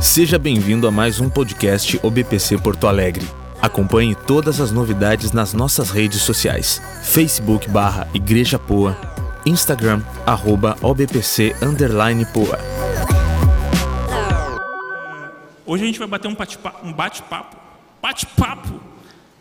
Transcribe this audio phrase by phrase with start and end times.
[0.00, 3.28] Seja bem-vindo a mais um podcast OBPC Porto Alegre.
[3.60, 8.96] Acompanhe todas as novidades nas nossas redes sociais: Facebook barra Igreja Poa,
[9.44, 12.58] Instagram arroba OBPC underline Poa.
[15.66, 17.56] Hoje a gente vai bater um bate-papo, um bate-papo,
[18.00, 18.80] bate-papo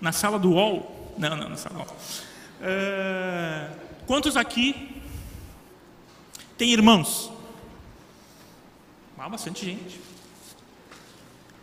[0.02, 1.14] na sala do UOL.
[1.18, 1.98] Não, não, na sala do UOL.
[2.60, 5.02] Uh, quantos aqui
[6.58, 7.32] têm irmãos?
[9.18, 10.09] Ah, bastante gente.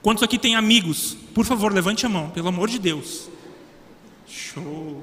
[0.06, 1.16] Quantos aqui têm amigos?
[1.34, 3.28] Por favor, levante a mão, pelo amor de Deus.
[4.28, 5.02] Show.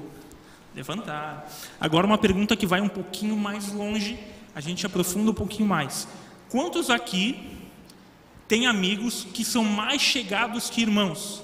[0.74, 1.46] Levantar.
[1.78, 4.18] Agora uma pergunta que vai um pouquinho mais longe,
[4.54, 6.08] a gente aprofunda um pouquinho mais.
[6.48, 7.38] Quantos aqui
[8.48, 11.42] têm amigos que são mais chegados que irmãos?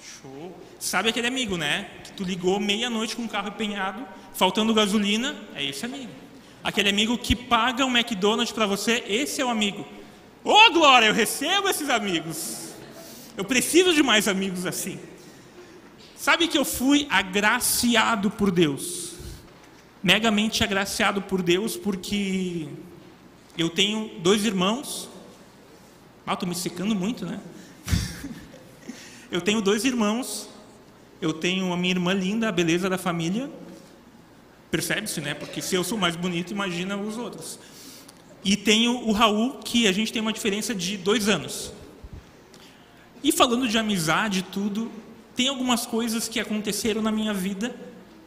[0.00, 0.58] Show.
[0.80, 1.90] Sabe aquele amigo, né?
[2.02, 6.12] Que tu ligou meia-noite com o carro empenhado, faltando gasolina, é esse amigo.
[6.64, 9.86] Aquele amigo que paga um McDonald's para você, esse é o amigo.
[10.44, 12.72] Ô oh, glória, eu recebo esses amigos.
[13.36, 14.98] Eu preciso de mais amigos assim.
[16.16, 19.12] Sabe que eu fui agraciado por Deus.
[20.02, 22.68] Megamente agraciado por Deus porque
[23.56, 25.08] eu tenho dois irmãos.
[26.26, 27.40] Ah, estou me secando muito, né?
[29.30, 30.48] eu tenho dois irmãos.
[31.20, 33.48] Eu tenho a minha irmã linda, a beleza da família.
[34.72, 35.34] Percebe-se, né?
[35.34, 37.60] Porque se eu sou mais bonito, imagina os outros.
[38.44, 41.72] E tenho o Raul, que a gente tem uma diferença de dois anos.
[43.22, 44.90] E falando de amizade tudo,
[45.36, 47.74] tem algumas coisas que aconteceram na minha vida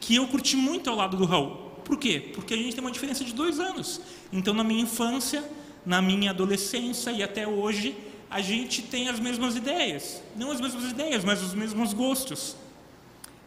[0.00, 1.66] que eu curti muito ao lado do Raul.
[1.84, 2.32] Por quê?
[2.34, 4.00] Porque a gente tem uma diferença de dois anos.
[4.32, 5.44] Então, na minha infância,
[5.84, 7.94] na minha adolescência e até hoje,
[8.30, 10.22] a gente tem as mesmas ideias.
[10.34, 12.56] Não as mesmas ideias, mas os mesmos gostos.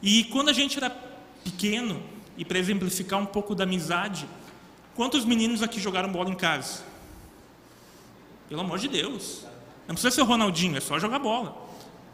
[0.02, 0.90] E quando a gente era
[1.44, 2.02] pequeno,
[2.38, 4.26] e para exemplificar um pouco da amizade,
[5.00, 6.84] Quantos meninos aqui jogaram bola em casa?
[8.50, 9.46] Pelo amor de Deus.
[9.88, 11.56] Não precisa ser o Ronaldinho, é só jogar bola.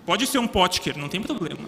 [0.05, 1.67] Pode ser um Potker, não tem problema.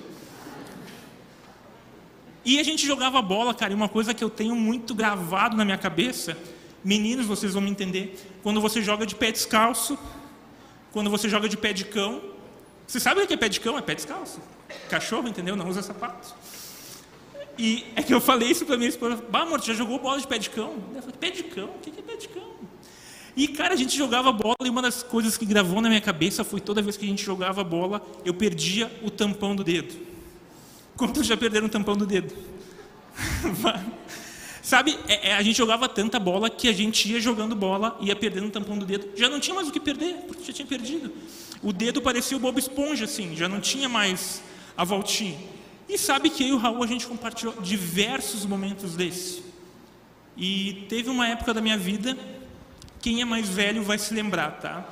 [2.45, 5.65] E a gente jogava bola, cara, e uma coisa que eu tenho muito gravado na
[5.65, 6.37] minha cabeça,
[6.83, 9.97] meninos, vocês vão me entender, quando você joga de pé descalço,
[10.91, 12.21] quando você joga de pé de cão,
[12.85, 13.75] você sabe o que é pé de cão?
[13.75, 14.39] É pé descalço.
[14.87, 15.55] Cachorro, entendeu?
[15.55, 16.35] Não usa sapatos.
[17.57, 20.27] E é que eu falei isso para minha esposa, bah, amor, já jogou bola de
[20.27, 20.75] pé de cão?
[21.19, 21.65] Pé de cão?
[21.65, 22.43] O que é pé de cão?
[23.35, 26.43] E, cara, a gente jogava bola e uma das coisas que gravou na minha cabeça
[26.43, 29.95] foi toda vez que a gente jogava bola, eu perdia o tampão do dedo.
[30.95, 32.33] Quantos já perderam o tampão do dedo?
[34.61, 38.15] Sabe, é, é, a gente jogava tanta bola que a gente ia jogando bola, ia
[38.15, 39.07] perdendo o tampão do dedo.
[39.15, 41.13] Já não tinha mais o que perder, porque já tinha perdido.
[41.63, 44.41] O dedo parecia o Bob Esponja, assim, já não tinha mais
[44.75, 45.37] a voltinha.
[45.89, 49.43] E sabe que eu e o Raul a gente compartilhou diversos momentos desse.
[50.35, 52.17] E teve uma época da minha vida,
[53.01, 54.85] quem é mais velho vai se lembrar, tá?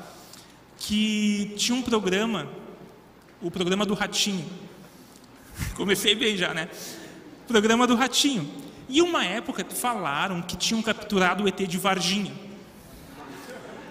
[0.80, 2.48] Que tinha um programa,
[3.42, 4.46] o programa do Ratinho.
[5.76, 6.70] Comecei bem já, né?
[7.48, 8.50] Programa do Ratinho.
[8.88, 12.34] E uma época falaram que tinham capturado o ET de Varginha.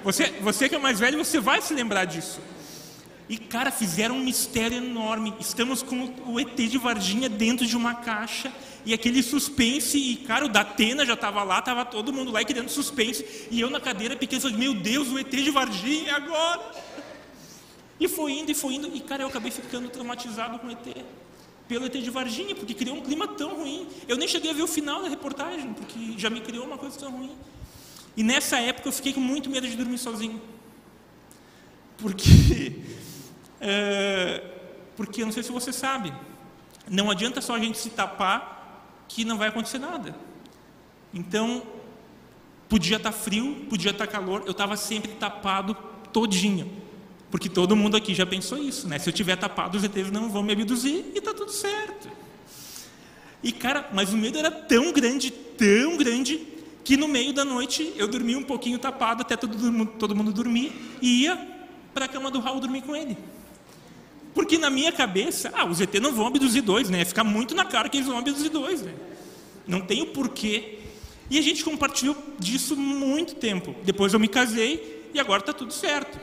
[0.02, 2.40] Você, você que é mais velho, você vai se lembrar disso.
[3.28, 5.32] E, cara, fizeram um mistério enorme.
[5.40, 8.52] Estamos com o ET de Varginha dentro de uma caixa.
[8.84, 9.96] E aquele suspense.
[9.96, 13.48] E, cara, o da Atena já estava lá, estava todo mundo lá e querendo suspense.
[13.50, 16.60] E eu na cadeira pequena Meu Deus, o ET de Varginha agora.
[17.98, 18.94] E foi indo e foi indo.
[18.94, 21.04] E, cara, eu acabei ficando traumatizado com o ET.
[21.66, 23.86] Pelo ET de Varginha, porque criou um clima tão ruim.
[24.06, 26.98] Eu nem cheguei a ver o final da reportagem, porque já me criou uma coisa
[26.98, 27.30] tão ruim.
[28.14, 30.42] E nessa época eu fiquei com muito medo de dormir sozinho.
[31.96, 32.82] Porque
[33.66, 34.42] é,
[34.94, 36.12] porque eu não sei se você sabe,
[36.86, 40.14] não adianta só a gente se tapar que não vai acontecer nada.
[41.14, 41.62] Então,
[42.68, 45.74] podia estar tá frio, podia estar tá calor, eu estava sempre tapado
[46.12, 46.70] todinho.
[47.30, 48.98] Porque todo mundo aqui já pensou isso, né?
[48.98, 52.08] Se eu tiver tapado, os ETs não vão me abduzir e está tudo certo.
[53.42, 56.46] E cara, mas o medo era tão grande, tão grande,
[56.84, 60.70] que no meio da noite eu dormia um pouquinho tapado até todo, todo mundo dormir
[61.00, 61.36] e ia
[61.94, 63.16] para a cama do Raul dormir com ele.
[64.34, 67.04] Porque na minha cabeça, ah, os ET não vão abduzir dois, né?
[67.04, 68.92] Fica muito na cara que eles vão abduzir dois, né?
[69.66, 70.80] Não tem o porquê.
[71.30, 73.74] E a gente compartilhou disso muito tempo.
[73.84, 76.18] Depois eu me casei e agora está tudo certo.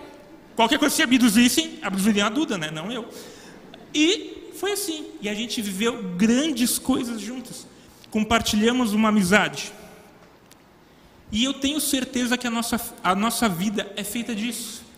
[0.56, 2.70] Qualquer coisa se abduzissem, abduziriam a Duda, né?
[2.70, 3.08] Não eu.
[3.96, 5.06] E foi assim.
[5.22, 7.66] E a gente viveu grandes coisas juntos.
[8.10, 9.72] Compartilhamos uma amizade.
[11.32, 14.91] E eu tenho certeza que a nossa, a nossa vida é feita disso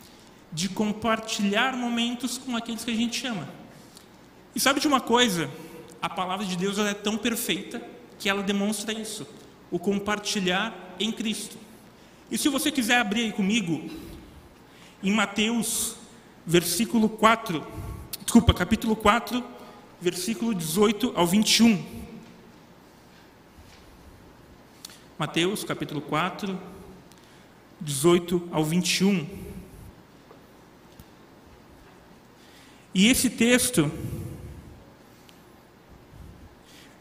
[0.53, 3.49] de compartilhar momentos com aqueles que a gente ama.
[4.55, 5.49] E sabe de uma coisa?
[6.01, 7.81] A palavra de Deus é tão perfeita
[8.19, 9.27] que ela demonstra isso,
[9.71, 11.57] o compartilhar em Cristo.
[12.29, 13.89] E se você quiser abrir aí comigo,
[15.01, 15.95] em Mateus,
[16.45, 17.65] versículo 4,
[18.23, 19.43] desculpa, capítulo 4,
[19.99, 21.83] versículo 18 ao 21.
[25.17, 26.59] Mateus, capítulo 4,
[27.81, 29.27] 18 ao 21.
[32.93, 33.91] E esse texto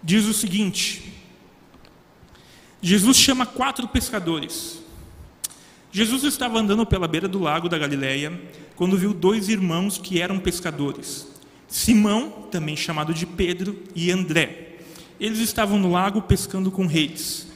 [0.02, 1.12] diz o seguinte:
[2.80, 4.80] Jesus chama quatro pescadores.
[5.92, 8.40] Jesus estava andando pela beira do lago da Galileia
[8.74, 11.28] quando viu dois irmãos que eram pescadores.
[11.68, 14.78] Simão, também chamado de Pedro, e André.
[15.20, 17.46] Eles estavam no lago pescando com redes.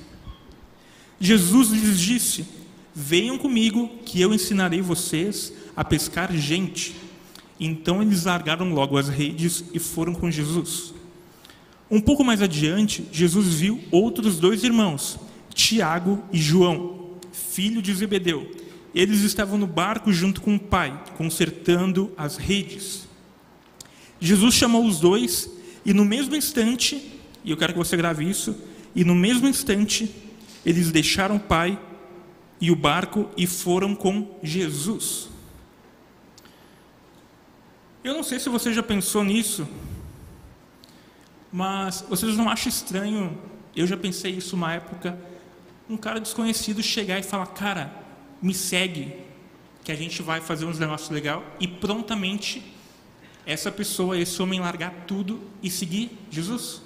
[1.18, 2.46] Jesus lhes disse:
[2.94, 6.94] Venham comigo, que eu ensinarei vocês a pescar gente.
[7.58, 10.94] Então eles largaram logo as redes e foram com Jesus.
[11.90, 15.18] Um pouco mais adiante, Jesus viu outros dois irmãos,
[15.54, 18.50] Tiago e João, filho de Zebedeu.
[18.94, 23.06] Eles estavam no barco junto com o pai, consertando as redes.
[24.20, 25.50] Jesus chamou os dois
[25.84, 27.12] e no mesmo instante,
[27.44, 28.56] e eu quero que você grave isso,
[28.94, 30.10] e no mesmo instante,
[30.64, 31.78] eles deixaram o pai
[32.60, 35.28] e o barco e foram com Jesus.
[38.06, 39.66] Eu não sei se você já pensou nisso,
[41.50, 43.36] mas vocês não acham estranho?
[43.74, 45.18] Eu já pensei isso uma época.
[45.90, 47.92] Um cara desconhecido chegar e falar: Cara,
[48.40, 49.12] me segue,
[49.82, 51.44] que a gente vai fazer uns negócios legal.
[51.58, 52.62] E prontamente,
[53.44, 56.82] essa pessoa, esse homem, largar tudo e seguir Jesus.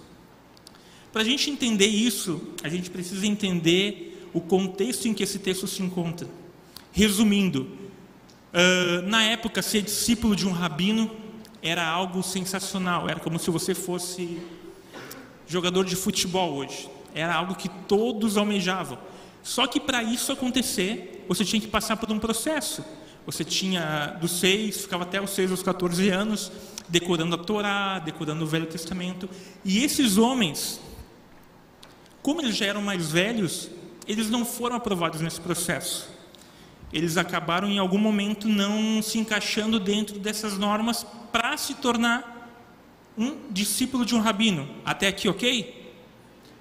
[1.12, 5.66] Para a gente entender isso, a gente precisa entender o contexto em que esse texto
[5.66, 6.26] se encontra.
[6.92, 7.89] Resumindo,
[8.52, 11.10] uh, na época, ser discípulo de um rabino
[11.62, 14.40] era algo sensacional, era como se você fosse
[15.46, 16.88] jogador de futebol hoje.
[17.14, 18.98] Era algo que todos almejavam.
[19.42, 22.84] Só que para isso acontecer, você tinha que passar por um processo.
[23.26, 26.50] Você tinha dos seis, ficava até os seis aos 14 anos,
[26.88, 29.28] decorando a Torá, decorando o Velho Testamento.
[29.64, 30.80] E esses homens,
[32.22, 33.68] como eles já eram mais velhos,
[34.06, 36.08] eles não foram aprovados nesse processo.
[36.92, 42.58] Eles acabaram em algum momento não se encaixando dentro dessas normas para se tornar
[43.16, 44.68] um discípulo de um rabino.
[44.84, 45.94] Até aqui, ok?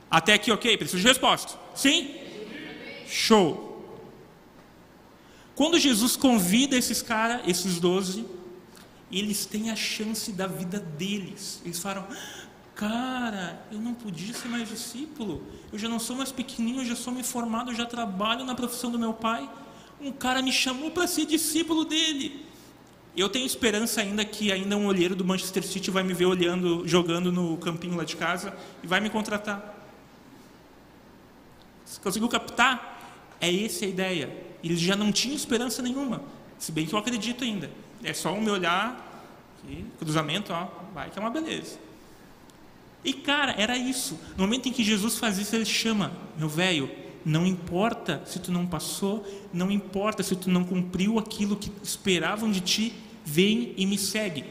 [0.09, 0.77] Até aqui, ok?
[0.77, 1.57] Preciso de resposta.
[1.73, 2.15] Sim?
[3.07, 3.69] Show.
[5.55, 8.25] Quando Jesus convida esses caras, esses doze,
[9.11, 11.61] eles têm a chance da vida deles.
[11.65, 12.07] Eles falam:
[12.75, 15.43] Cara, eu não podia ser mais discípulo.
[15.71, 18.55] Eu já não sou mais pequenininho, eu já sou me formado, eu já trabalho na
[18.55, 19.49] profissão do meu pai.
[20.01, 22.45] Um cara me chamou para ser discípulo dele.
[23.15, 26.87] Eu tenho esperança ainda que ainda um olheiro do Manchester City vai me ver olhando,
[26.87, 29.75] jogando no campinho lá de casa e vai me contratar.
[31.83, 33.35] Você conseguiu captar?
[33.41, 34.31] É essa a ideia.
[34.63, 36.21] Eles já não tinham esperança nenhuma,
[36.57, 37.69] se bem que eu acredito ainda.
[38.03, 39.25] É só um me olhar,
[39.57, 41.77] aqui, cruzamento, ó, vai que é uma beleza.
[43.03, 44.19] E cara, era isso.
[44.37, 46.89] No momento em que Jesus faz isso, ele chama, meu velho,
[47.25, 52.49] não importa se tu não passou, não importa se tu não cumpriu aquilo que esperavam
[52.49, 52.93] de ti,
[53.25, 54.45] vem e me segue.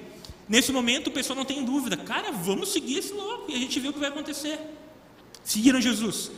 [0.49, 3.79] Nesse momento o pessoal não tem dúvida, cara, vamos seguir esse louco e a gente
[3.81, 4.59] vê o que vai acontecer.
[5.45, 6.31] Seguiram Jesus.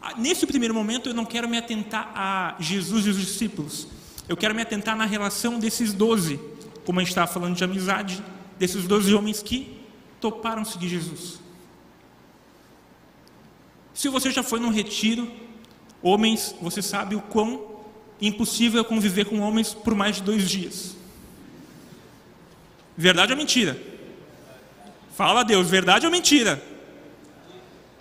[0.00, 3.86] Ah, nesse primeiro momento eu não quero me atentar a Jesus e os discípulos.
[4.28, 6.40] Eu quero me atentar na relação desses doze,
[6.84, 8.22] como a gente estava falando de amizade,
[8.58, 9.78] desses doze homens que
[10.20, 11.40] toparam seguir Jesus.
[13.94, 15.30] Se você já foi num retiro,
[16.02, 17.64] Homens, você sabe o quão
[18.20, 20.96] impossível é conviver com homens por mais de dois dias.
[22.96, 23.80] Verdade ou mentira?
[25.14, 26.62] Fala a Deus, verdade ou mentira?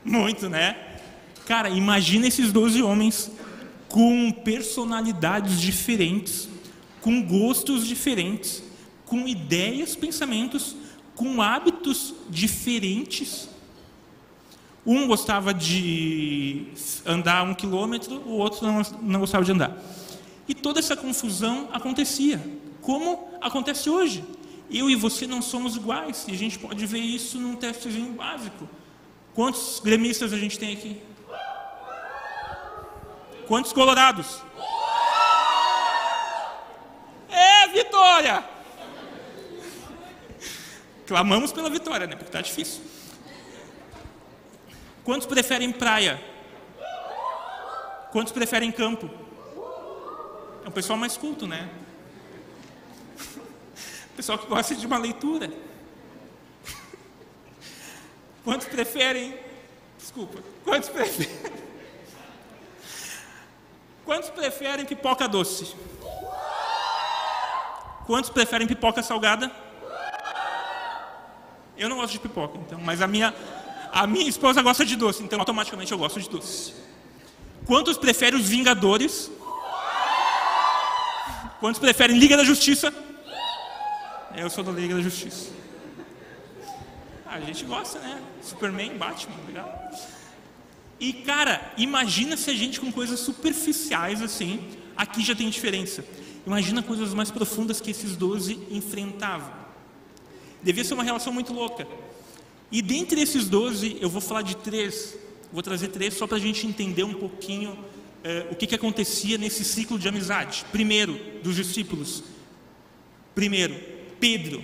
[0.04, 0.76] Muito, né?
[1.46, 3.32] Cara, imagina esses 12 homens
[3.88, 6.48] com personalidades diferentes,
[7.02, 8.64] com gostos diferentes,
[9.06, 10.76] com ideias, pensamentos,
[11.16, 13.50] com hábitos diferentes.
[14.86, 16.68] Um gostava de
[17.06, 19.78] andar um quilômetro, o outro não, não gostava de andar.
[20.48, 22.42] E toda essa confusão acontecia,
[22.82, 24.24] como acontece hoje.
[24.70, 28.68] Eu e você não somos iguais, e a gente pode ver isso num testezinho básico.
[29.36, 31.02] Quantos gremistas a gente tem aqui?
[33.48, 34.42] Quantos colorados?
[37.30, 38.44] É, vitória!
[41.06, 42.16] Clamamos pela vitória, né?
[42.16, 42.82] Porque está difícil.
[45.04, 46.22] Quantos preferem praia?
[48.12, 49.10] Quantos preferem campo?
[50.64, 51.70] É um pessoal mais culto, né?
[54.16, 55.52] Pessoal que gosta de uma leitura.
[58.44, 59.38] Quantos preferem.
[59.98, 60.40] Desculpa.
[60.64, 61.36] Quantos preferem.
[64.06, 65.76] Quantos preferem pipoca doce?
[68.06, 69.52] Quantos preferem pipoca salgada?
[71.78, 73.34] Eu não gosto de pipoca, então, mas a minha,
[73.92, 76.74] a minha esposa gosta de doce, então automaticamente eu gosto de doce.
[77.66, 79.30] Quantos preferem os Vingadores?
[81.60, 82.94] Quantos preferem Liga da Justiça?
[84.36, 85.52] Eu sou da Liga da Justiça.
[87.26, 88.22] A gente gosta, né?
[88.42, 89.92] Superman, Batman, legal.
[91.00, 96.04] E cara, imagina se a gente com coisas superficiais assim, aqui já tem diferença.
[96.46, 99.52] Imagina coisas mais profundas que esses doze enfrentavam.
[100.64, 101.88] Devia ser uma relação muito louca.
[102.72, 105.18] E dentre esses doze, eu vou falar de três.
[105.52, 107.78] Vou trazer três só para a gente entender um pouquinho
[108.24, 110.66] eh, o que, que acontecia nesse ciclo de amizade.
[110.72, 112.24] Primeiro, dos discípulos.
[113.36, 113.76] Primeiro,
[114.20, 114.64] Pedro.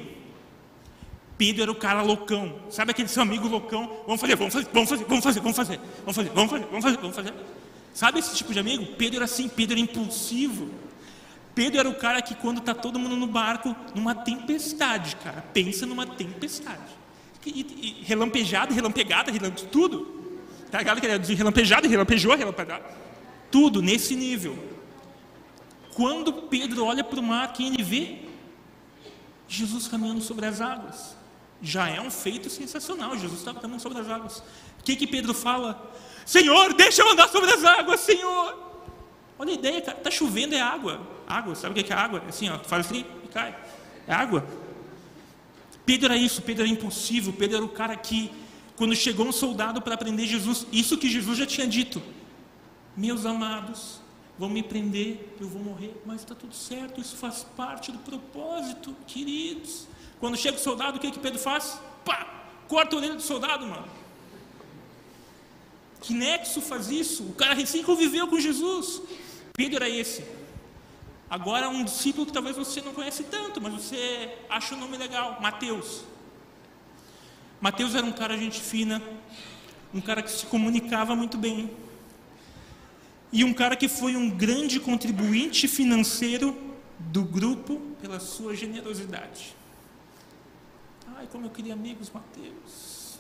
[1.38, 2.56] Pedro era o cara loucão.
[2.70, 4.02] Sabe aquele seu amigo loucão?
[4.06, 6.84] Vamos fazer, vamos fazer, vamos fazer, vamos fazer, vamos fazer, vamos fazer, vamos fazer, vamos
[6.84, 7.34] fazer, vamos fazer.
[7.94, 8.86] Sabe esse tipo de amigo?
[8.96, 10.70] Pedro era assim, Pedro era impulsivo.
[11.54, 15.86] Pedro era o cara que quando está todo mundo no barco, numa tempestade, cara, pensa
[15.86, 16.96] numa tempestade.
[17.46, 17.62] E,
[18.02, 20.18] e, relampejada, relampegada, relampe, tudo.
[20.72, 22.84] Tá ligado ele relampejado, relampejou, relampejado.
[23.50, 24.58] Tudo nesse nível.
[25.96, 28.20] Quando Pedro olha para o mar, quem ele vê?
[29.48, 31.16] Jesus caminhando sobre as águas.
[31.62, 33.18] Já é um feito sensacional.
[33.18, 34.44] Jesus estava caminhando sobre as águas.
[34.80, 35.92] O que, que Pedro fala?
[36.26, 38.68] Senhor, deixa eu andar sobre as águas, Senhor.
[39.40, 39.98] Olha a ideia, cara.
[39.98, 41.02] Está chovendo, é água.
[41.28, 42.22] Água, sabe o que é água?
[42.26, 43.58] É assim, ó, faz assim e cai.
[44.06, 44.46] É água.
[45.88, 47.32] Pedro era isso, Pedro era impossível.
[47.32, 48.30] Pedro era o cara que,
[48.76, 52.04] quando chegou um soldado para prender Jesus, isso que Jesus já tinha dito:
[52.96, 54.02] Meus amados,
[54.38, 58.94] vão me prender, eu vou morrer, mas está tudo certo, isso faz parte do propósito,
[59.08, 59.88] queridos.
[60.20, 61.80] Quando chega o soldado, o que, que Pedro faz?
[62.04, 62.20] Pá!
[62.68, 63.88] Corta a orelha do soldado, mano.
[66.02, 67.24] Que nexo faz isso?
[67.24, 69.02] O cara recém conviveu com Jesus.
[69.54, 70.22] Pedro era esse.
[71.30, 75.40] Agora um discípulo que talvez você não conhece tanto, mas você acha o nome legal,
[75.42, 76.04] Mateus.
[77.60, 79.02] Mateus era um cara gente fina,
[79.94, 81.70] um cara que se comunicava muito bem.
[83.32, 86.56] E um cara que foi um grande contribuinte financeiro
[86.98, 89.54] do grupo pela sua generosidade.
[91.18, 93.18] Ai, como eu queria amigos, Mateus.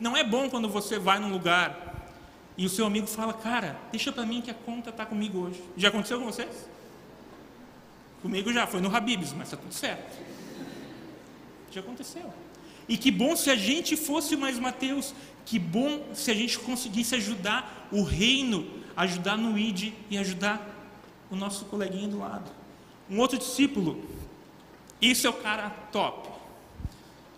[0.00, 2.10] Não é bom quando você vai num lugar
[2.56, 5.62] e o seu amigo fala, cara, deixa para mim que a conta está comigo hoje.
[5.76, 6.68] Já aconteceu com vocês?
[8.26, 10.18] Comigo já, foi no Habibs, mas está tudo certo.
[11.70, 12.34] Já aconteceu.
[12.88, 15.14] E que bom se a gente fosse mais Mateus,
[15.44, 20.60] que bom se a gente conseguisse ajudar o reino, ajudar no ID e ajudar
[21.30, 22.50] o nosso coleguinha do lado.
[23.08, 24.04] Um outro discípulo,
[25.00, 26.28] esse é o cara top.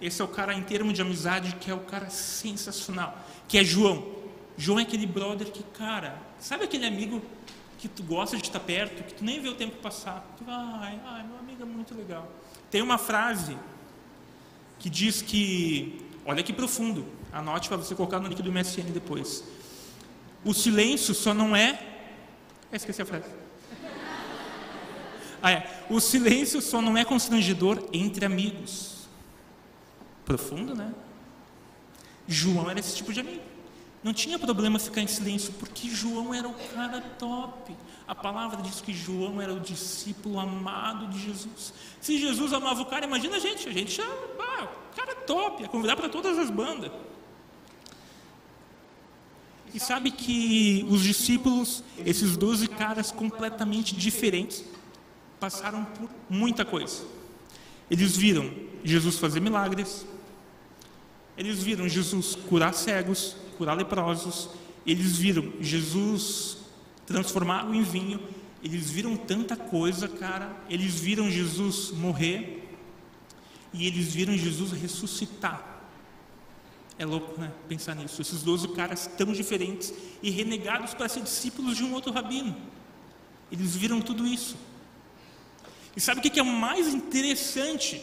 [0.01, 3.15] Esse é o cara em termos de amizade que é o cara sensacional,
[3.47, 4.11] que é João.
[4.57, 7.21] João é aquele brother que, cara, sabe aquele amigo
[7.79, 10.27] que tu gosta de estar perto, que tu nem vê o tempo passar?
[10.37, 12.31] Tu, ai, ai, meu amigo é muito legal.
[12.71, 13.57] Tem uma frase
[14.79, 19.45] que diz que, olha que profundo, anote para você colocar no link do MSN depois.
[20.45, 21.81] O silêncio só não é.
[22.73, 23.29] Ah, esqueci a frase.
[25.41, 25.85] Ah, é.
[25.89, 29.09] O silêncio só não é constrangedor entre amigos.
[30.25, 30.93] Profundo, né?
[32.27, 33.48] João era esse tipo de amigo.
[34.09, 37.77] Não tinha problema ficar em silêncio, porque João era o cara top.
[38.07, 41.75] A palavra diz que João era o discípulo amado de Jesus.
[42.01, 44.09] Se Jesus amava o cara, imagina a gente, a gente já,
[44.41, 46.91] ah, cara top, ia convidar para todas as bandas.
[49.75, 54.65] E sabe que os discípulos, esses doze caras completamente diferentes,
[55.39, 57.05] passaram por muita coisa.
[57.91, 58.51] Eles viram
[58.83, 60.07] Jesus fazer milagres,
[61.37, 64.49] eles viram Jesus curar cegos, curar leprosos,
[64.87, 66.59] eles viram Jesus
[67.05, 68.21] transformar o em vinho,
[68.63, 72.69] eles viram tanta coisa, cara, eles viram Jesus morrer
[73.75, 75.83] e eles viram Jesus ressuscitar.
[76.99, 77.53] É louco, né?
[77.69, 78.21] Pensar nisso.
[78.21, 82.57] Esses doze caras tão diferentes e renegados para ser discípulos de um outro rabino.
[83.53, 84.57] Eles viram tudo isso.
[85.97, 88.03] E sabe o que é o mais interessante?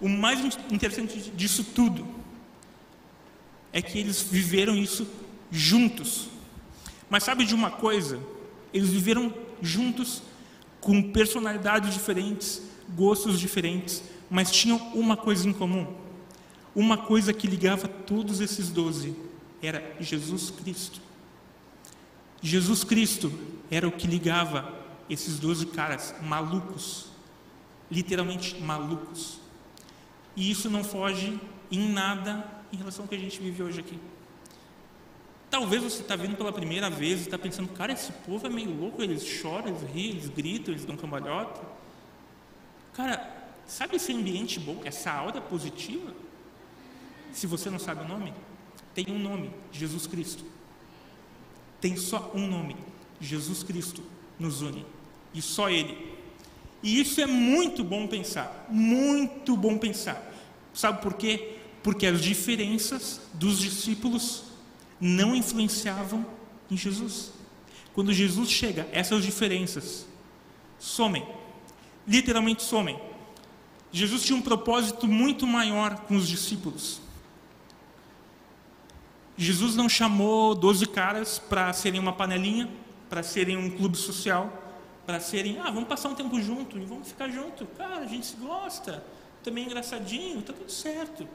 [0.00, 2.15] O mais interessante disso tudo
[3.76, 5.06] é que eles viveram isso
[5.52, 6.28] juntos.
[7.10, 8.18] Mas sabe de uma coisa?
[8.72, 9.30] Eles viveram
[9.60, 10.22] juntos
[10.80, 12.62] com personalidades diferentes,
[12.94, 15.94] gostos diferentes, mas tinham uma coisa em comum.
[16.74, 19.14] Uma coisa que ligava todos esses doze
[19.62, 20.98] era Jesus Cristo.
[22.40, 23.30] Jesus Cristo
[23.70, 24.72] era o que ligava
[25.06, 27.08] esses doze caras malucos,
[27.90, 29.38] literalmente malucos.
[30.34, 31.38] E isso não foge
[31.70, 33.98] em nada em relação ao que a gente vive hoje aqui.
[35.50, 38.70] Talvez você está vindo pela primeira vez e está pensando, cara, esse povo é meio
[38.70, 41.60] louco, eles choram, eles riem, eles gritam, eles dão cambalhota.
[42.92, 46.12] Cara, sabe esse ambiente bom, essa aura positiva?
[47.32, 48.32] Se você não sabe o nome,
[48.94, 50.44] tem um nome: Jesus Cristo.
[51.80, 52.76] Tem só um nome:
[53.20, 54.02] Jesus Cristo
[54.38, 54.84] nos une.
[55.34, 56.16] E só Ele.
[56.82, 58.66] E isso é muito bom pensar.
[58.70, 60.32] Muito bom pensar.
[60.72, 61.58] Sabe por quê?
[61.86, 64.42] Porque as diferenças dos discípulos
[65.00, 66.26] não influenciavam
[66.68, 67.30] em Jesus.
[67.94, 70.04] Quando Jesus chega, essas diferenças
[70.80, 71.24] somem.
[72.04, 72.98] Literalmente somem.
[73.92, 77.00] Jesus tinha um propósito muito maior com os discípulos.
[79.36, 82.68] Jesus não chamou 12 caras para serem uma panelinha,
[83.08, 84.74] para serem um clube social,
[85.06, 87.64] para serem, ah, vamos passar um tempo junto e vamos ficar junto.
[87.64, 89.06] Cara, a gente se gosta,
[89.44, 91.28] também é engraçadinho, tá tudo certo.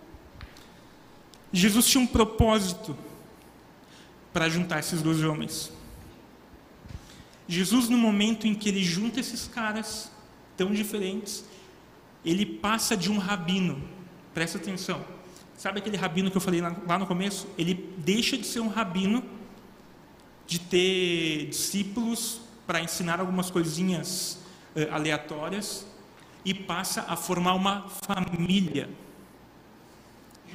[1.52, 2.98] Jesus tinha um propósito
[4.32, 5.72] para juntar esses dois homens.
[7.48, 10.10] Jesus, no momento em que ele junta esses caras
[10.56, 11.44] tão diferentes,
[12.24, 13.84] ele passa de um rabino,
[14.34, 15.04] presta atenção,
[15.62, 17.48] Sabe aquele rabino que eu falei lá no começo?
[17.56, 19.24] Ele deixa de ser um rabino,
[20.48, 24.40] de ter discípulos para ensinar algumas coisinhas
[24.76, 25.86] uh, aleatórias,
[26.44, 28.90] e passa a formar uma família.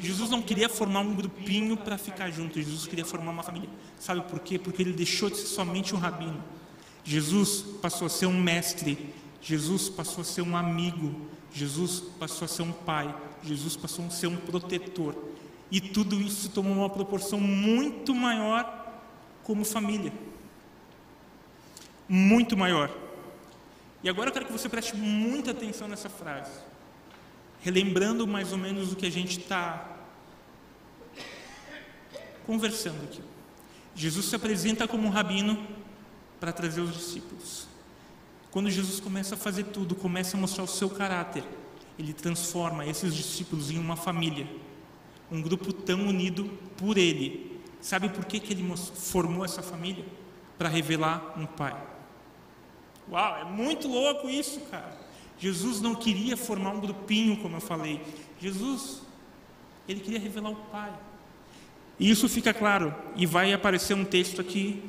[0.00, 3.68] Jesus não queria formar um grupinho para ficar junto, Jesus queria formar uma família.
[3.98, 4.58] Sabe por quê?
[4.58, 6.42] Porque ele deixou de ser somente um rabino.
[7.04, 12.48] Jesus passou a ser um mestre, Jesus passou a ser um amigo, Jesus passou a
[12.48, 15.14] ser um pai, Jesus passou a ser um protetor.
[15.70, 19.00] E tudo isso tomou uma proporção muito maior
[19.42, 20.12] como família.
[22.08, 22.90] Muito maior.
[24.02, 26.65] E agora eu quero que você preste muita atenção nessa frase.
[27.66, 29.98] Relembrando mais ou menos o que a gente está
[32.46, 33.20] conversando aqui.
[33.92, 35.66] Jesus se apresenta como um rabino
[36.38, 37.66] para trazer os discípulos.
[38.52, 41.42] Quando Jesus começa a fazer tudo, começa a mostrar o seu caráter,
[41.98, 44.46] ele transforma esses discípulos em uma família,
[45.28, 46.44] um grupo tão unido
[46.76, 47.60] por ele.
[47.80, 50.04] Sabe por que, que ele formou essa família?
[50.56, 51.76] Para revelar um pai.
[53.10, 55.05] Uau, é muito louco isso, cara.
[55.38, 58.02] Jesus não queria formar um grupinho, como eu falei.
[58.40, 59.02] Jesus,
[59.88, 60.92] ele queria revelar o pai.
[61.98, 64.82] E isso fica claro, e vai aparecer um texto aqui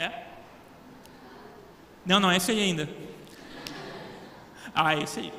[0.00, 0.24] É?
[2.06, 2.88] Não, não, é esse aí ainda.
[4.74, 5.32] Ah, é esse aí.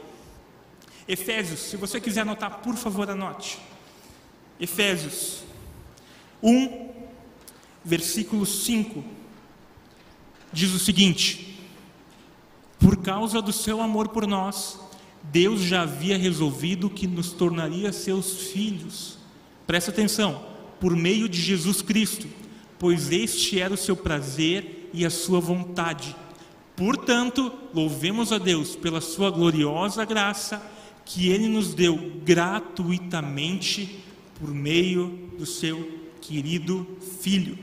[1.07, 3.59] Efésios, se você quiser anotar, por favor, anote.
[4.59, 5.43] Efésios
[6.41, 6.89] 1,
[7.83, 9.03] versículo 5,
[10.51, 11.57] diz o seguinte:
[12.79, 14.79] Por causa do seu amor por nós,
[15.23, 19.17] Deus já havia resolvido que nos tornaria seus filhos.
[19.67, 20.45] Presta atenção,
[20.79, 22.27] por meio de Jesus Cristo
[22.81, 26.15] pois este era o seu prazer e a sua vontade.
[26.75, 30.59] Portanto, louvemos a Deus pela sua gloriosa graça
[31.05, 33.99] que ele nos deu gratuitamente
[34.39, 37.57] por meio do seu querido filho.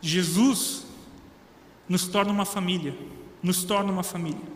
[0.00, 0.86] Jesus
[1.88, 2.96] nos torna uma família,
[3.42, 4.48] nos torna uma família.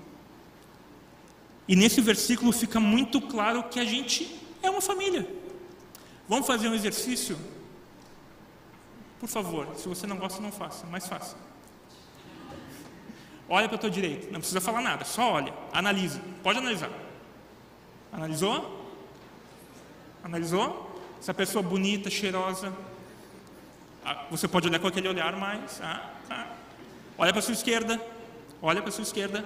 [1.69, 5.29] E nesse versículo fica muito claro que a gente é uma família.
[6.29, 7.39] Vamos fazer um exercício
[9.25, 11.35] por favor, se você não gosta, não faça, mas faça.
[13.49, 16.91] Olha para a tua direita, não precisa falar nada, só olha, analise, pode analisar.
[18.13, 18.93] Analisou?
[20.23, 20.94] Analisou?
[21.25, 22.71] Essa pessoa bonita, cheirosa,
[24.05, 25.81] ah, você pode olhar com aquele olhar mais.
[25.83, 26.47] Ah, ah.
[27.17, 27.99] Olha para sua esquerda,
[28.61, 29.43] olha para sua esquerda.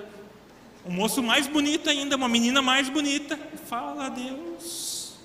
[0.84, 3.38] Um moço mais bonito ainda, uma menina mais bonita.
[3.68, 5.18] Fala a Deus.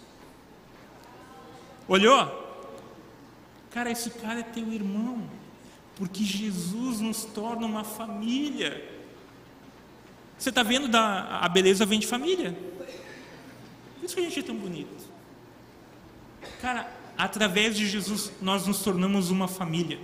[1.87, 2.67] Olhou?
[3.71, 5.27] Cara, esse cara é teu irmão,
[5.95, 8.87] porque Jesus nos torna uma família.
[10.37, 12.55] Você está vendo da, a beleza vem de família.
[12.77, 15.13] Por isso que a gente é tão bonito.
[16.63, 19.99] Cara, através de Jesus nós nos tornamos uma família.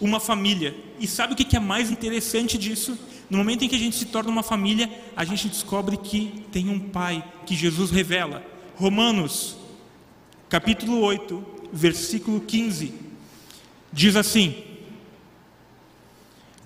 [0.00, 0.74] Uma família.
[0.98, 2.98] E sabe o que é mais interessante disso?
[3.28, 6.70] No momento em que a gente se torna uma família, a gente descobre que tem
[6.70, 8.42] um pai, que Jesus revela.
[8.74, 9.58] Romanos,
[10.48, 12.94] capítulo 8, versículo 15,
[13.92, 14.64] diz assim: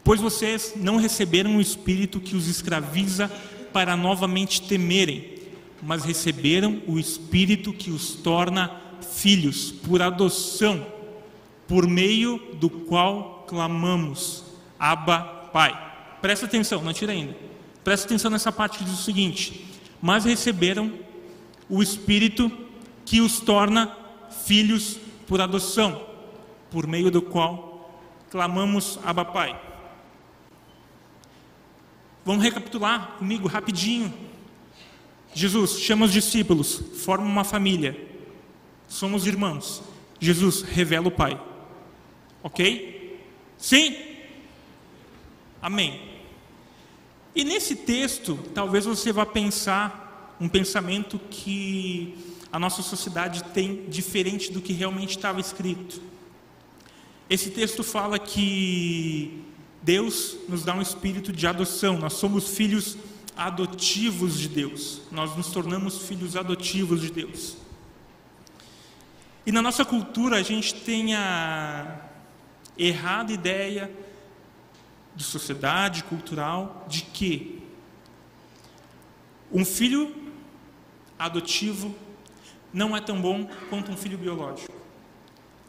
[0.04, 3.28] Pois vocês não receberam o espírito que os escraviza
[3.72, 5.39] para novamente temerem,
[5.82, 10.86] mas receberam o espírito que os torna filhos por adoção,
[11.66, 14.44] por meio do qual clamamos:
[14.78, 15.20] Abba,
[15.52, 15.88] Pai.
[16.20, 17.36] Presta atenção, não tira ainda.
[17.82, 19.66] Presta atenção nessa parte que diz o seguinte:
[20.00, 20.92] Mas receberam
[21.68, 22.50] o espírito
[23.04, 23.96] que os torna
[24.44, 26.04] filhos por adoção,
[26.70, 29.60] por meio do qual clamamos Abba Pai.
[32.24, 34.12] Vamos recapitular comigo rapidinho.
[35.34, 38.08] Jesus chama os discípulos, forma uma família.
[38.88, 39.82] Somos irmãos.
[40.18, 41.40] Jesus revela o Pai.
[42.42, 43.18] Ok?
[43.56, 43.96] Sim?
[45.62, 46.00] Amém.
[47.34, 52.16] E nesse texto, talvez você vá pensar um pensamento que
[52.50, 56.02] a nossa sociedade tem diferente do que realmente estava escrito.
[57.28, 59.44] Esse texto fala que
[59.82, 62.96] Deus nos dá um espírito de adoção, nós somos filhos
[63.36, 67.56] adotivos de Deus, nós nos tornamos filhos adotivos de Deus.
[69.46, 72.06] E na nossa cultura a gente tem a
[72.76, 73.90] errada ideia
[75.14, 77.62] de sociedade cultural de que
[79.52, 80.14] um filho
[81.18, 81.94] adotivo
[82.72, 84.72] não é tão bom quanto um filho biológico.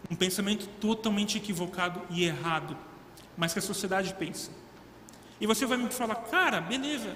[0.10, 2.78] Um pensamento totalmente equivocado e errado,
[3.38, 4.52] mas que a sociedade pensa.
[5.39, 7.15] E você vai me falar, cara, beleza,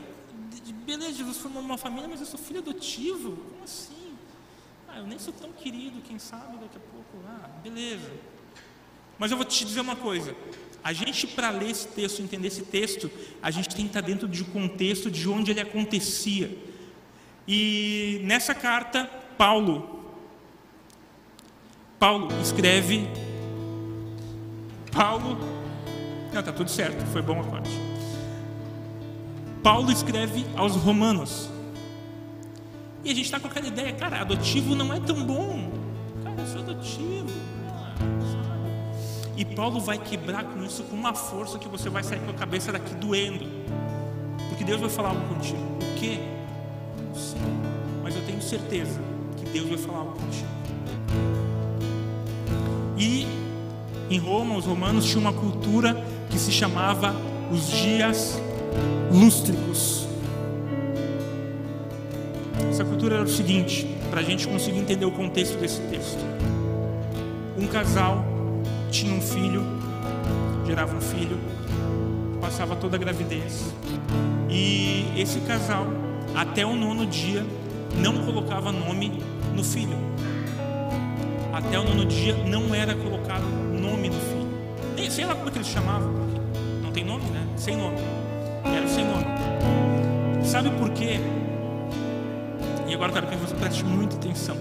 [0.74, 3.32] beleza, Jesus formou uma família, mas eu sou filho adotivo?
[3.32, 4.16] Como assim?
[4.88, 8.12] Ah, eu nem sou tão querido, quem sabe daqui a pouco, ah, beleza.
[9.18, 10.36] Mas eu vou te dizer uma coisa:
[10.84, 13.10] a gente, para ler esse texto, entender esse texto,
[13.42, 16.58] a gente tem que estar dentro de um contexto de onde ele acontecia.
[17.48, 19.06] E nessa carta,
[19.38, 20.04] Paulo,
[22.00, 23.08] Paulo escreve,
[24.92, 25.38] Paulo,
[26.34, 27.95] não, está tudo certo, foi bom a parte.
[29.66, 31.50] Paulo escreve aos Romanos.
[33.04, 35.72] E a gente está com aquela ideia, cara, adotivo não é tão bom.
[36.24, 37.32] Cara, eu sou adotivo.
[39.36, 42.36] E Paulo vai quebrar com isso com uma força que você vai sair com a
[42.36, 43.44] cabeça daqui doendo.
[44.50, 45.58] Porque Deus vai falar algo contigo.
[45.58, 46.20] O quê?
[47.08, 47.42] Não sei.
[48.04, 49.02] Mas eu tenho certeza
[49.36, 50.48] que Deus vai falar algo contigo.
[53.00, 53.26] E
[54.12, 57.16] em Roma, os romanos tinham uma cultura que se chamava
[57.52, 58.40] os dias
[59.12, 60.08] lústricos.
[62.70, 66.20] Essa cultura era o seguinte, para a gente conseguir entender o contexto desse texto.
[67.58, 68.26] Um casal
[68.92, 69.64] tinha um filho,
[70.66, 71.38] gerava um filho,
[72.42, 73.74] passava toda a gravidez.
[74.50, 75.88] E esse casal,
[76.36, 77.46] até o nono dia,
[77.96, 79.22] não colocava nome
[79.54, 79.98] no filho.
[81.54, 84.48] Até o nono dia não era colocado nome no filho.
[84.96, 86.14] Nem sei lá como é que eles chamavam.
[86.82, 87.48] Não tem nome, né?
[87.56, 87.98] Sem nome.
[88.66, 89.26] Era sem nome.
[90.44, 91.20] Sabe por quê?
[92.88, 94.56] E agora eu quero que você preste muita atenção.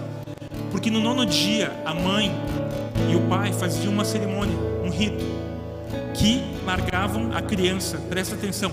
[0.71, 2.31] Porque no nono dia, a mãe
[3.09, 5.23] e o pai faziam uma cerimônia, um rito,
[6.13, 8.71] que largavam a criança, presta atenção,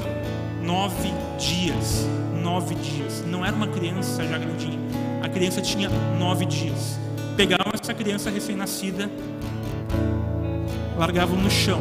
[0.62, 2.06] nove dias.
[2.42, 3.24] Nove dias.
[3.26, 4.78] Não era uma criança já grandinha.
[5.22, 6.98] A criança tinha nove dias.
[7.36, 9.10] Pegavam essa criança recém-nascida,
[10.98, 11.80] largavam no chão.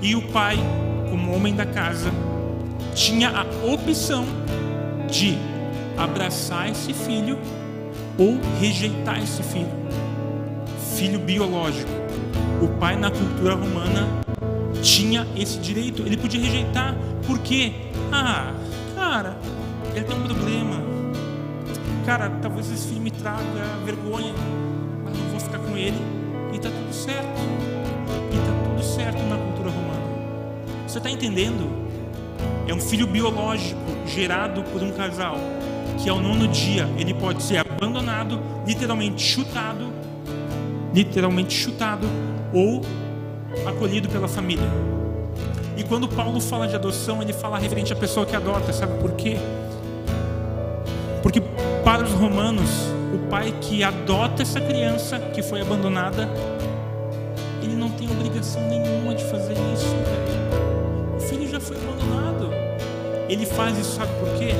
[0.00, 0.56] E o pai,
[1.08, 2.10] como homem da casa,
[2.94, 4.24] tinha a opção
[5.10, 5.38] de
[5.96, 7.38] abraçar esse filho
[8.18, 9.78] ou rejeitar esse filho
[10.98, 11.90] filho biológico.
[12.60, 14.08] O pai, na cultura romana,
[14.82, 16.02] tinha esse direito.
[16.02, 17.72] Ele podia rejeitar, porque,
[18.10, 18.52] ah,
[18.96, 19.36] cara,
[19.94, 20.82] ele tem um problema.
[22.04, 23.40] Cara, talvez esse filho me traga
[23.84, 24.34] vergonha,
[25.04, 25.98] mas não vou ficar com ele.
[26.52, 27.77] E tá tudo certo.
[30.88, 31.70] Você está entendendo?
[32.66, 35.36] É um filho biológico gerado por um casal
[36.02, 39.98] que ao nono dia ele pode ser abandonado, literalmente chutado
[40.92, 42.06] literalmente chutado
[42.52, 42.82] ou
[43.66, 44.68] acolhido pela família.
[45.76, 49.12] E quando Paulo fala de adoção, ele fala referente à pessoa que adota, sabe por
[49.12, 49.36] quê?
[51.22, 51.40] Porque
[51.84, 52.68] para os romanos,
[53.14, 56.28] o pai que adota essa criança que foi abandonada,
[57.62, 59.94] ele não tem obrigação nenhuma de fazer isso.
[60.46, 60.47] O
[63.28, 64.50] Ele faz isso, sabe por quê?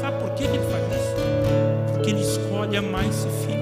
[0.00, 1.92] Sabe por que ele faz isso?
[1.92, 3.54] Porque ele escolhe amar esse filho.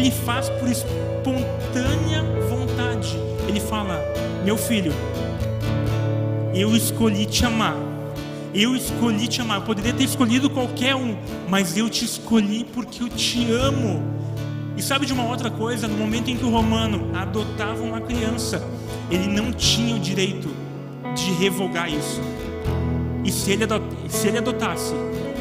[0.00, 3.16] ele faz por espontânea vontade.
[3.46, 4.00] Ele fala:
[4.44, 4.92] Meu filho,
[6.54, 7.76] eu escolhi te amar.
[8.54, 9.58] Eu escolhi te amar.
[9.58, 11.16] Eu poderia ter escolhido qualquer um,
[11.48, 14.19] mas eu te escolhi porque eu te amo.
[14.80, 15.86] E sabe de uma outra coisa?
[15.86, 18.66] No momento em que o romano adotava uma criança,
[19.10, 20.48] ele não tinha o direito
[21.14, 22.18] de revogar isso.
[23.22, 23.66] E se ele,
[24.08, 24.94] se ele adotasse,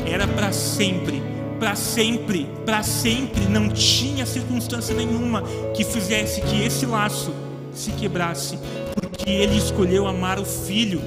[0.06, 1.24] era para sempre
[1.58, 5.44] para sempre, para sempre, não tinha circunstância nenhuma
[5.76, 7.34] que fizesse que esse laço
[7.74, 8.58] se quebrasse,
[8.96, 11.02] porque porque ele escolheu amar o filho.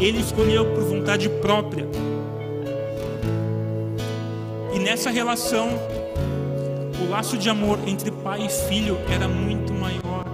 [0.00, 1.86] Ele escolheu por vontade própria.
[4.72, 5.68] E nessa relação,
[7.00, 10.24] o laço de amor entre pai e filho era muito maior.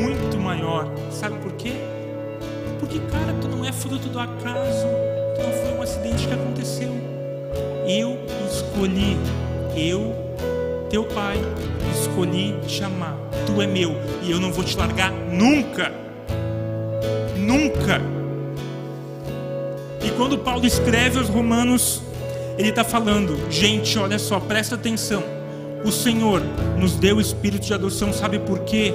[0.00, 0.90] Muito maior.
[1.10, 1.72] Sabe por quê?
[2.78, 4.86] Porque, cara, tu não é fruto do acaso.
[5.36, 6.90] Tu não foi um acidente que aconteceu.
[7.86, 8.18] Eu
[8.50, 9.16] escolhi.
[9.76, 10.14] Eu,
[10.90, 11.36] teu pai,
[11.92, 13.16] escolhi te amar.
[13.46, 15.92] Tu é meu e eu não vou te largar nunca.
[17.36, 18.00] Nunca.
[20.04, 22.03] E quando Paulo escreve aos Romanos,
[22.58, 25.22] ele está falando, gente, olha só, presta atenção.
[25.84, 26.42] O Senhor
[26.78, 28.94] nos deu o espírito de adoção, sabe por quê?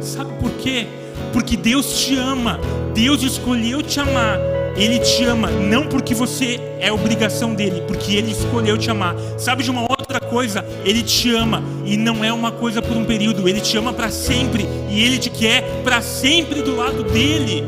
[0.00, 0.86] Sabe por quê?
[1.32, 2.58] Porque Deus te ama,
[2.94, 4.38] Deus escolheu te amar.
[4.74, 9.14] Ele te ama não porque você é obrigação dele, porque ele escolheu te amar.
[9.38, 10.64] Sabe de uma outra coisa?
[10.84, 14.10] Ele te ama e não é uma coisa por um período, ele te ama para
[14.10, 17.62] sempre e ele te quer para sempre do lado dele.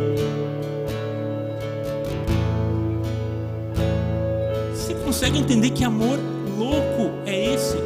[5.24, 6.18] Consegue entender que amor
[6.58, 7.78] louco é esse?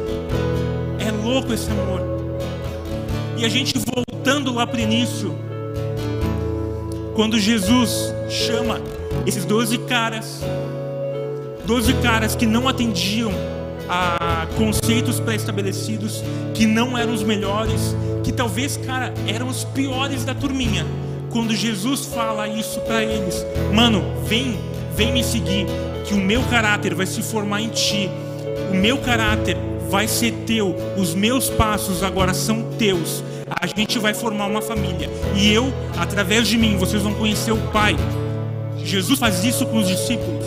[0.99, 2.01] É louco esse amor.
[3.37, 5.33] E a gente voltando lá para o início,
[7.15, 8.81] quando Jesus chama
[9.25, 10.41] esses 12 caras,
[11.65, 13.31] 12 caras que não atendiam
[13.87, 16.21] a conceitos pré-estabelecidos,
[16.53, 20.85] que não eram os melhores, que talvez, cara, eram os piores da turminha.
[21.29, 24.59] Quando Jesus fala isso para eles, mano, vem,
[24.93, 25.67] vem me seguir,
[26.05, 28.09] que o meu caráter vai se formar em ti.
[28.71, 29.57] O meu caráter
[29.89, 33.23] vai ser teu, os meus passos agora são teus.
[33.49, 35.09] A gente vai formar uma família.
[35.35, 37.95] E eu, através de mim, vocês vão conhecer o Pai.
[38.77, 40.45] Jesus faz isso com os discípulos.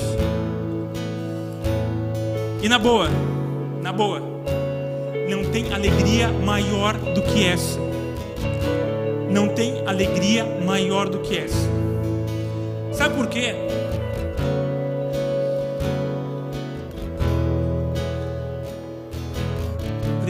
[2.63, 3.09] E na boa,
[3.83, 4.23] na boa,
[5.29, 7.81] não tem alegria maior do que essa.
[9.29, 11.69] Não tem alegria maior do que essa.
[12.93, 13.55] Sabe por quê?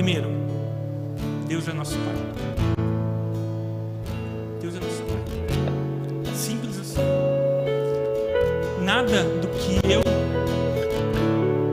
[0.02, 0.30] Primeiro,
[1.46, 2.14] Deus é nosso Pai.
[4.60, 6.34] Deus é nosso Pai.
[6.34, 7.00] Simples assim.
[8.82, 10.02] Nada do que eu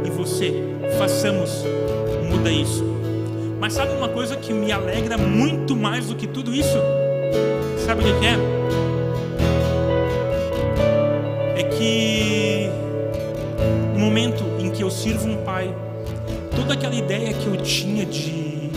[0.05, 0.53] e você
[0.99, 1.63] façamos
[2.29, 2.85] muda isso.
[3.59, 6.77] Mas sabe uma coisa que me alegra muito mais do que tudo isso?
[7.83, 8.48] Sabe o que é?
[16.89, 18.71] Aquela ideia que eu tinha de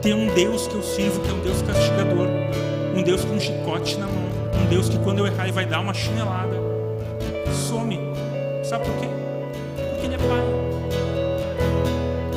[0.00, 2.26] ter um Deus que eu sirvo, que é um Deus castigador,
[2.96, 4.24] um Deus com um chicote na mão,
[4.62, 6.56] um Deus que quando eu errar ele vai dar uma chinelada,
[7.68, 7.98] some.
[8.64, 9.06] Sabe por quê?
[9.90, 10.42] Porque ele é pai.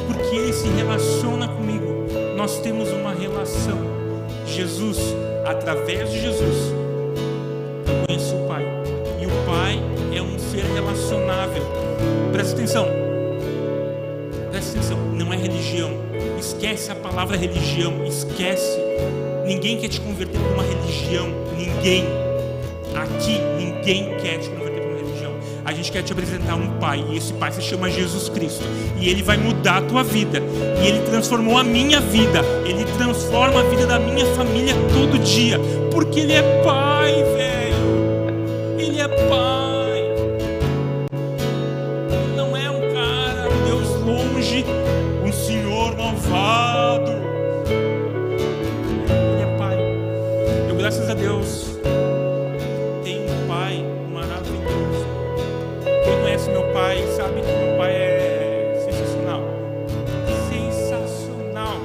[0.07, 2.05] Porque ele se relaciona comigo.
[2.35, 3.77] Nós temos uma relação.
[4.45, 4.99] Jesus,
[5.45, 6.73] através de Jesus,
[7.87, 8.63] eu conheço o Pai.
[9.19, 9.79] E o Pai
[10.15, 11.63] é um ser relacionável.
[12.31, 13.04] Presta atenção.
[16.55, 18.05] Esquece a palavra religião.
[18.05, 18.79] Esquece.
[19.45, 21.27] Ninguém quer te converter para uma religião.
[21.57, 22.05] Ninguém.
[22.95, 25.33] Aqui, ninguém quer te converter para uma religião.
[25.65, 27.05] A gente quer te apresentar um Pai.
[27.09, 28.63] E esse Pai se chama Jesus Cristo.
[28.97, 30.41] E Ele vai mudar a tua vida.
[30.81, 32.39] E Ele transformou a minha vida.
[32.65, 35.59] Ele transforma a vida da minha família todo dia.
[35.91, 37.21] Porque Ele é Pai,
[50.85, 51.79] graças a Deus,
[53.03, 55.07] tenho um Pai maravilhoso.
[56.03, 59.41] Quem conhece meu pai sabe que meu pai é sensacional.
[60.47, 61.79] Sensacional.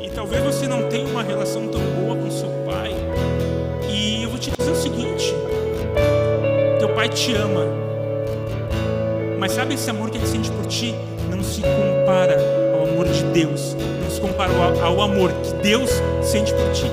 [0.00, 2.94] E talvez você não tenha uma relação tão boa com seu pai.
[3.90, 5.34] E eu vou te dizer o seguinte:
[6.78, 7.66] teu pai te ama.
[9.40, 10.94] Mas sabe esse amor que ele sente por ti?
[11.28, 12.36] Não se compara
[12.76, 13.74] ao amor de Deus.
[13.74, 14.52] Não se compara
[14.84, 15.90] ao amor que Deus
[16.22, 16.86] sente por ti.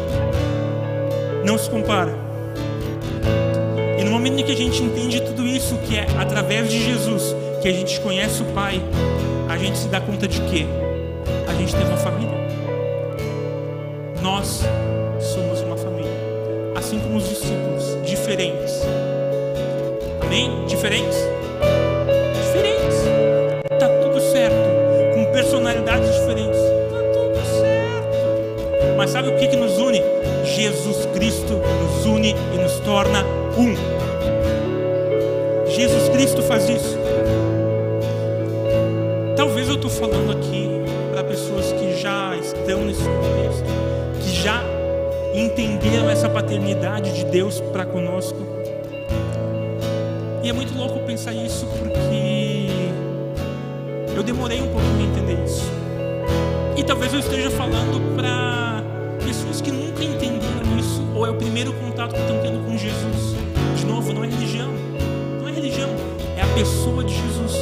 [1.51, 2.13] Não se compara.
[3.99, 7.35] E no momento em que a gente entende tudo isso, que é através de Jesus
[7.61, 8.81] que a gente conhece o Pai,
[9.49, 10.65] a gente se dá conta de que
[11.45, 12.37] a gente tem uma família.
[14.21, 14.61] Nós
[15.19, 16.09] somos uma família,
[16.73, 18.81] assim como os discípulos, diferentes.
[20.21, 20.63] Amém?
[20.67, 21.17] Diferentes?
[22.45, 22.95] Diferentes.
[23.77, 24.55] Tá tudo certo.
[25.13, 26.61] Com personalidades diferentes.
[26.61, 28.95] Tá tudo certo.
[28.95, 30.10] Mas sabe o que, que nos une?
[30.61, 33.25] Jesus Cristo nos une e nos torna
[33.57, 33.75] um.
[35.67, 36.99] Jesus Cristo faz isso.
[39.35, 40.69] Talvez eu estou falando aqui
[41.11, 43.65] para pessoas que já estão nesse contexto,
[44.21, 44.61] que já
[45.33, 48.37] entenderam essa paternidade de Deus para conosco.
[50.43, 52.67] E é muito louco pensar isso porque
[54.15, 55.65] eu demorei um pouquinho a entender isso.
[56.77, 58.60] E talvez eu esteja falando para
[62.01, 63.35] contato que estão tendo com Jesus.
[63.75, 64.71] De novo, não é religião,
[65.39, 65.89] não é religião,
[66.35, 67.53] é a pessoa de Jesus.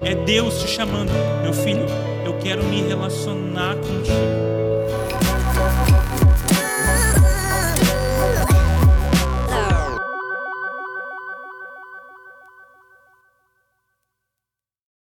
[0.00, 1.10] É Deus te chamando,
[1.42, 1.86] meu filho,
[2.24, 4.33] eu quero me relacionar contigo.